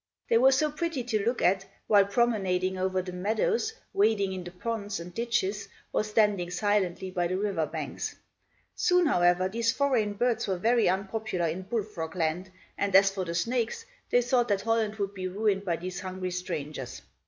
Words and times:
They 0.31 0.39
were 0.39 0.51
so 0.51 0.71
pretty 0.71 1.03
to 1.03 1.23
look 1.23 1.43
at, 1.43 1.63
while 1.85 2.05
promenading 2.05 2.75
over 2.75 3.03
the 3.03 3.13
meadows, 3.13 3.71
wading 3.93 4.33
in 4.33 4.43
the 4.43 4.49
ponds 4.49 4.99
and 4.99 5.13
ditches, 5.13 5.69
or 5.93 6.03
standing 6.03 6.49
silently 6.49 7.11
by 7.11 7.27
the 7.27 7.37
river 7.37 7.67
banks. 7.67 8.15
Soon, 8.73 9.05
however, 9.05 9.47
these 9.47 9.71
foreign 9.71 10.13
birds 10.13 10.47
were 10.47 10.57
very 10.57 10.89
unpopular 10.89 11.45
in 11.45 11.61
bullfrog 11.61 12.15
land, 12.15 12.49
and 12.79 12.95
as 12.95 13.11
for 13.11 13.25
the 13.25 13.35
snakes, 13.35 13.85
they 14.09 14.23
thought 14.23 14.47
that 14.47 14.61
Holland 14.61 14.95
would 14.95 15.13
be 15.13 15.27
ruined 15.27 15.65
by 15.65 15.75
these 15.75 15.99
hungry 15.99 16.31
strangers. 16.31 17.03